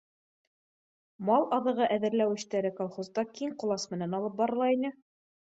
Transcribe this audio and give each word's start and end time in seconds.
Мал 1.29 1.45
аҙығы 1.57 1.89
әҙерләү 1.97 2.39
эштәре 2.39 2.71
колхозда 2.81 3.27
киң 3.41 3.55
ҡолас 3.65 3.89
менән 3.95 4.21
алып 4.23 4.41
барыла 4.41 4.73
ине 4.79 4.93